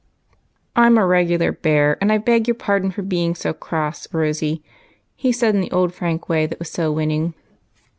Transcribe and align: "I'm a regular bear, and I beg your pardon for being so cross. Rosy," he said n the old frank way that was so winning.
"I'm 0.75 0.97
a 0.97 1.05
regular 1.05 1.51
bear, 1.51 1.95
and 2.01 2.11
I 2.11 2.17
beg 2.17 2.47
your 2.47 2.55
pardon 2.55 2.89
for 2.89 3.03
being 3.03 3.35
so 3.35 3.53
cross. 3.53 4.11
Rosy," 4.11 4.63
he 5.15 5.31
said 5.31 5.53
n 5.53 5.61
the 5.61 5.69
old 5.69 5.93
frank 5.93 6.27
way 6.27 6.47
that 6.47 6.57
was 6.57 6.71
so 6.71 6.91
winning. 6.91 7.35